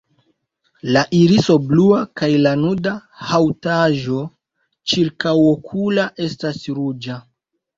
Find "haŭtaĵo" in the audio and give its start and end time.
3.33-4.25